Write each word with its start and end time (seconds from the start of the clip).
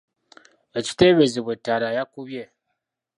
Ekiteebeezebwa 0.79 1.51
Ettaala 1.55 1.89
yakubye! 1.97 2.43